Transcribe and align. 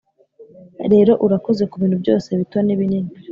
rero, 0.91 1.13
urakoze 1.25 1.63
kubintu 1.71 1.95
byose, 2.03 2.29
bito 2.39 2.57
n'ibinini, 2.63 3.11